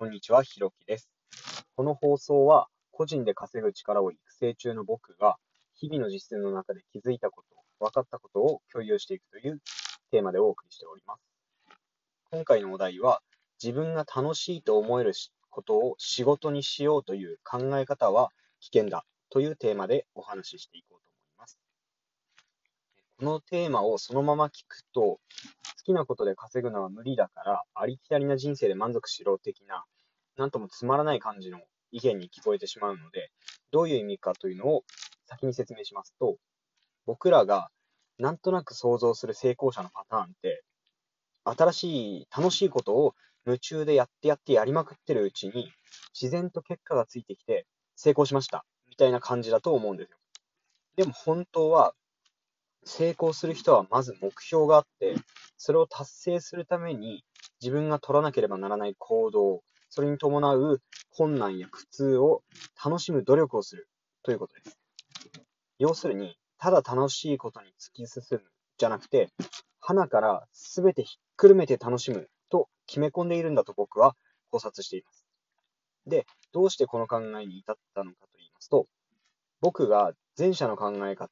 [0.00, 1.10] こんにちは、ひろきです。
[1.74, 5.38] この放送は、個人で稼ぐ力を育成中の僕が、
[5.74, 7.42] 日々の実践の中で気づいたこ
[7.80, 9.60] と、分かったことを共有していくという
[10.12, 11.20] テーマでお送りしております。
[12.30, 13.22] 今回のお題は、
[13.60, 15.14] 自分が楽しいと思える
[15.50, 18.30] ことを仕事にしようという考え方は
[18.60, 21.58] 危険だというテーマでお話ししていこうと思います。
[23.18, 25.18] このテーマをそのまま聞くと、
[25.88, 29.84] きなことで稼ぐのは無理だから、ありきたりな人生で満足しろ的な、
[30.36, 31.60] なんともつまらない感じの
[31.92, 33.30] 意見に聞こえてしまうので、
[33.70, 34.84] どういう意味かというのを
[35.26, 36.36] 先に説明しますと、
[37.06, 37.70] 僕らが
[38.18, 40.62] なんとなく想像する成功者のパターンって、
[41.44, 41.84] 新し
[42.18, 43.14] い楽しいことを
[43.46, 45.72] 夢中でやってやってやりまくってるうちに、
[46.12, 47.64] 自然と結果がついてきて
[47.96, 50.18] 成功しましたみたいな感じだと思うんですよ。
[50.96, 51.94] でも本当は、
[52.84, 55.14] 成功する人はまず目標があって、
[55.58, 57.24] それを達成するために
[57.60, 62.42] 自分が取らなければならない行動、それに伴う困難や苦痛を
[62.82, 63.88] 楽しむ努力をする
[64.22, 64.78] ということです。
[65.78, 68.42] 要するに、ただ楽しいことに突き進む
[68.78, 69.30] じゃなくて、
[69.80, 74.14] 花から全てひっくるめて楽しむと決め込んでいるんだと僕は
[74.50, 75.24] 考察しています。
[76.06, 78.86] で、どうしてこの考えに至ったのかと言いますと、
[79.60, 81.30] 僕が前者の考え方、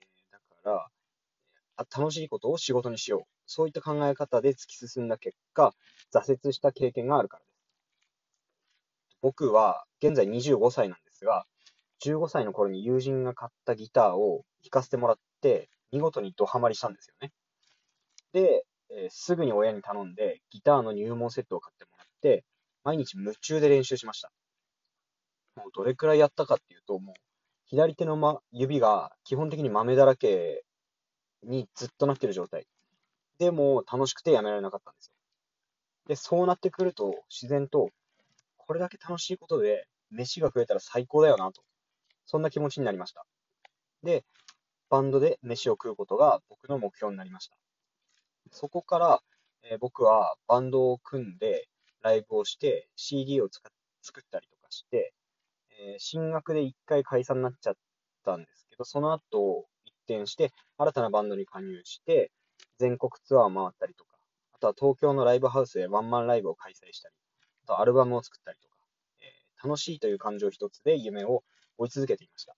[0.00, 0.88] えだか
[1.76, 3.33] ら、楽しいことを仕事にしよう。
[3.46, 5.74] そういった考え方で突き進んだ結果、
[6.12, 7.54] 挫折した経験があるからです。
[9.20, 11.46] 僕は現在25歳なんですが、
[11.98, 17.32] 15歳の頃に友人が買ったギターを弾かせてもらって、見事にドハマりしたんですよね。
[18.32, 22.44] で、えーすぐに親に頼んで、ギターの入門セットを買ってもらって、
[22.84, 24.30] 毎日夢中で練習しました。
[25.56, 27.14] もうどれくらいやったかっていうと、もう
[27.64, 30.64] 左手の、ま、指が基本的に豆だらけ
[31.44, 32.66] にずっとなってる状態。
[33.44, 35.12] でも楽しくてやめられなかったんですよ。
[36.06, 37.90] で、そうなってくると自然と、
[38.56, 41.62] これだけ楽しいことで飯が食えたら最高だよなと。
[42.24, 43.26] そんな気持ちになりました。
[44.02, 44.24] で、
[44.88, 47.56] バンドで飯を食うことが僕の目標になりました。
[48.50, 49.20] そこから、
[49.62, 51.68] えー僕はバンドを組んで
[52.02, 55.12] ライブをして CD を作ったりとかして、
[55.70, 57.74] えー進学で一回解散になっちゃっ
[58.24, 62.30] たんですけど、その後一転して新たなバンドに加入して
[62.78, 64.10] 全国ツアーを回ったりとか、
[64.52, 67.14] あとは東京のライブハウスでワンマンライブを開催したり、
[67.64, 68.76] あとアルバムを作ったりとか、
[69.20, 71.42] えー楽しいという感情一つで夢を
[71.78, 72.54] 追い続けていました。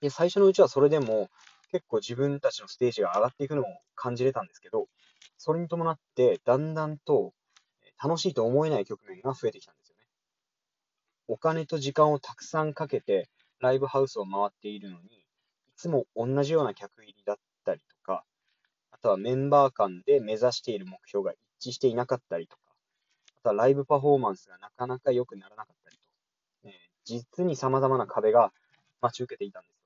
[0.00, 1.28] で、最初のうちはそれでも
[1.72, 3.64] 結構自分たちのステージが上がっていくのを
[3.96, 4.86] 感じれたんですけど、
[5.38, 7.32] それに伴ってだんだんと
[8.02, 10.02] 楽しいと思えない局面が増えてきたんですよね。
[11.28, 13.28] お金と時間をたくさんかけて
[13.58, 15.22] ライブハウスを回っているのに、い
[15.76, 17.36] つも同じような客入りだっ、
[19.12, 22.62] はメンバー間で目指している目標が一致していなかったりとか、
[23.40, 26.02] あとはライブパフォーマンスがなかなか良くならなかったりと、
[26.64, 26.72] えー
[27.04, 28.52] 実に様々な壁が
[29.00, 29.76] 待ち受けていたんですよ。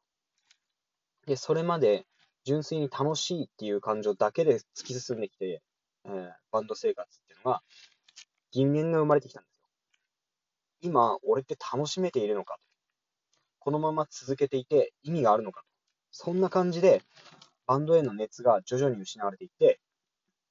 [1.26, 2.06] で、それまで
[2.44, 5.62] 純粋に楽しいっていう感情だけで突き進んできて、
[6.04, 7.62] えーバンド生活っていうのが
[8.52, 9.56] 疑念が生まれてきたんですよ。
[10.82, 12.60] 今、俺って楽しめているのかと。
[13.58, 15.66] このまま続けていて意味があるのかと。
[16.12, 17.02] そんな感じで、
[17.66, 19.80] バンドへの熱が徐々に失われていって、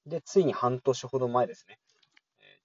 [0.06, 1.80] で、ついに半年ほど前ですね、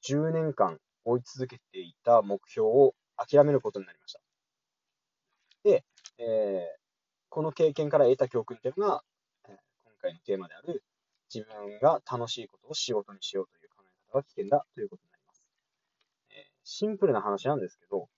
[0.03, 4.21] 10年間追い続けていた目標を諦めることになりました。
[5.65, 5.85] で、
[6.19, 6.81] えー
[7.33, 9.05] この経験から得た教訓というのが、
[9.49, 9.51] え
[9.85, 10.83] 今回のテーマである、
[11.33, 15.45] 自分が楽しいことを仕事にしようという考え方が危険だということになります。
[16.31, 18.09] えーシンプルな話なんですけど、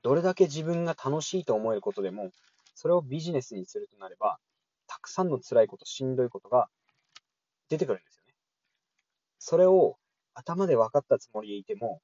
[0.00, 2.30] どれだけ自分が楽しいと思えることでも、
[2.74, 4.38] それをビジネスにするとなれば、
[4.98, 6.68] たくさんの辛いこと、しんどいことが
[7.68, 8.34] 出てくるんですよね。
[9.38, 9.96] それを
[10.34, 12.00] 頭で分かったつもりでいても、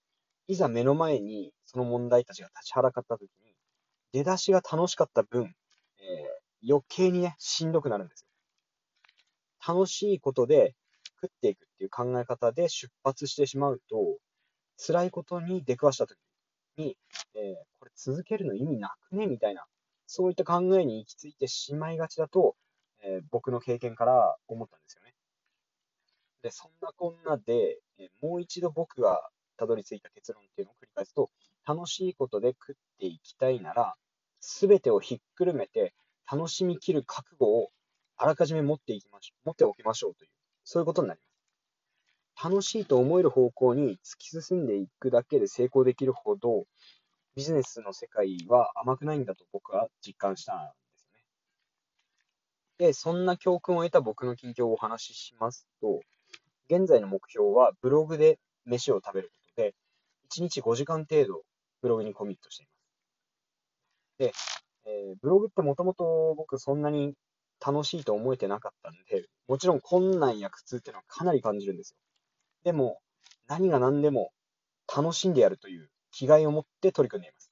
[0.47, 3.53] いざ目の前にその問題たちが立ちはだかったときに、
[4.13, 5.55] 出だしが楽しかった分、えー
[6.67, 8.25] 余計にね、しんどくなるんです
[9.67, 9.75] よ。
[9.75, 10.75] 楽しいことで
[11.21, 14.19] 食っていくっていう考え方で出発してしまうと、
[14.79, 16.19] 辛いことに出くわしたとき
[16.79, 16.97] に、
[17.35, 19.27] えーこれ続けるの意味なくね？
[19.27, 19.65] みたいな、
[20.07, 22.57] そういった考えに行き着いてしまいがちだと、
[23.05, 25.15] えー僕の経験から思ったんですよね。
[26.43, 29.21] で、そんなこんなで、えーもう一度僕が
[29.57, 31.31] たどり着いた結論っていうのを繰り返すと、
[31.67, 33.95] 楽しいことで食っていきたいなら、
[34.41, 35.95] すべてをひっくるめて
[36.31, 37.71] 楽しみきる覚悟を
[38.17, 40.31] あらかじめ持っていきましょう、持っておきましょうという、
[40.65, 41.35] そういうことになります。
[42.51, 46.67] 楽しいと思える方向に突き進んでいくだけで成功できるほど、
[47.37, 50.71] ビジネスの世界は甘くないんだと僕は実感したん
[52.79, 52.93] で。
[52.93, 56.01] そんな教訓を得た僕の近況をお話ししますと、
[56.69, 59.75] 現在の目標はブログで飯を食べることで、
[60.31, 61.43] 1日5時間程度
[61.83, 62.75] ブログにコミットしています。
[64.19, 64.33] で、
[64.87, 67.15] えー、ブログってもともと僕そんなに
[67.65, 71.97] 楽しいと思えてなかったんで、もちろん困難や苦痛っていうのはかなり感じるんですよ。
[72.65, 73.01] でも、
[73.47, 74.33] 何が何でも
[74.95, 77.51] 楽しんでやるという気概を持って取り組んでいます。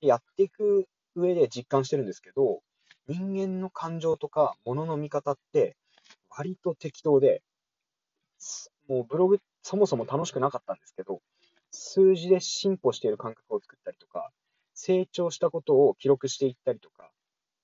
[0.00, 2.60] やっていく上で実感してるんですけど、
[3.08, 5.76] 人間の感情とか物の見方って
[6.30, 7.42] 割と適当で、
[8.88, 11.20] もうブログそもそも楽しくなかったんですけど、
[11.70, 14.30] 数字で進歩している感覚を作ったりとか、
[14.74, 17.10] 成長したことを記録していったりとか、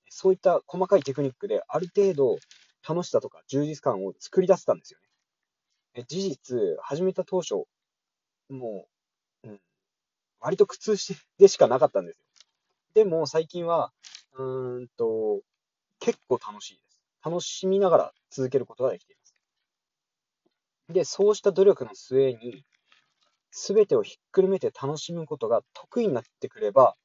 [0.09, 2.37] そういった細かいテクニックである程度
[2.87, 4.99] 楽しさとか充実感を作り出せたんですよ
[5.95, 6.05] ね。
[6.07, 7.65] 事実、始めた当初、
[8.49, 8.87] も
[9.43, 9.59] う、うん、
[10.39, 12.25] 割と苦痛してでしかなかったんですよ。
[12.93, 13.91] でも最近は、
[14.37, 15.41] うんと、
[15.99, 16.99] 結構楽しいです。
[17.23, 19.35] 楽しみながら続けることができています。
[20.89, 22.65] で、そうした努力の末に、
[23.51, 26.95] すべてをひっくるめて楽しむことが得意になってくれば、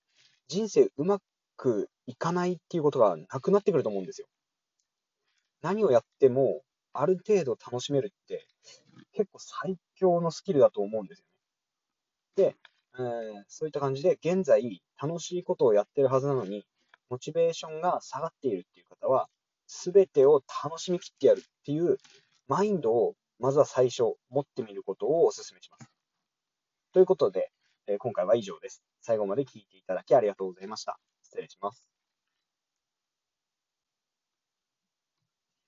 [0.49, 1.21] 人生うま
[1.57, 4.27] くいかないっていうことがなくなってくると思うんですよ。
[5.63, 6.63] 何をやっても、
[6.93, 8.47] ある程度楽しめるって、
[9.13, 11.27] 結構最強のスキルだと思うんですよ
[12.37, 12.53] ね。
[12.53, 12.57] で、
[12.99, 16.65] えー、そういった感じで、現在、楽しいことをやってるはずなのに、
[17.09, 19.29] モチベーションが下がっているっていう方は、
[19.67, 21.99] すべてを楽しみきってやるっていう
[22.49, 25.91] マインドを、まずは最初、持ってみることをお勧めします。
[26.93, 27.51] ということで、
[27.99, 28.83] 今回は以上です。
[29.01, 30.99] 最後まで聞いていただきありがとうございました。
[31.23, 31.94] 失礼します。